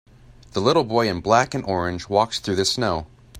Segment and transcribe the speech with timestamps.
[0.53, 3.05] The little boy in black and orange walks through the snow.